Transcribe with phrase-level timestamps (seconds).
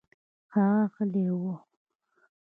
[0.53, 1.43] هغه غلى و.